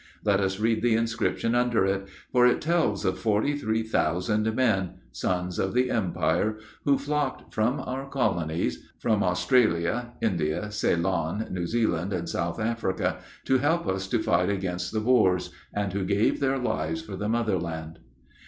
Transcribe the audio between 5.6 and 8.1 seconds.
the Empire, who flocked from our